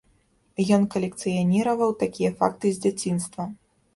Ён 0.77 0.85
калекцыяніраваў 0.95 1.93
такія 2.03 2.31
факты 2.39 2.67
з 2.77 2.87
дзяцінства. 2.87 3.49